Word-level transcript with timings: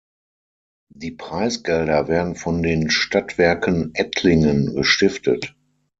Die 0.89 1.11
Preisgelder 1.11 2.07
werden 2.07 2.33
von 2.33 2.63
den 2.63 2.89
Stadtwerken 2.89 3.93
Ettlingen 3.93 4.73
gestiftet. 4.73 5.55